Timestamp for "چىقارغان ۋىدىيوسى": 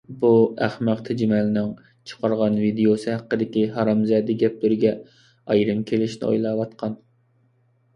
2.13-3.13